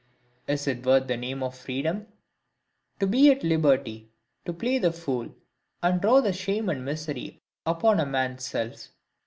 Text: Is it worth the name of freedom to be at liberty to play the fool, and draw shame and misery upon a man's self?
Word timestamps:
Is 0.47 0.67
it 0.67 0.83
worth 0.83 1.05
the 1.05 1.15
name 1.15 1.43
of 1.43 1.55
freedom 1.55 2.07
to 2.99 3.05
be 3.05 3.29
at 3.29 3.43
liberty 3.43 4.09
to 4.45 4.51
play 4.51 4.79
the 4.79 4.91
fool, 4.91 5.29
and 5.83 6.01
draw 6.01 6.23
shame 6.31 6.69
and 6.69 6.83
misery 6.83 7.39
upon 7.67 7.99
a 7.99 8.05
man's 8.07 8.43
self? 8.47 8.87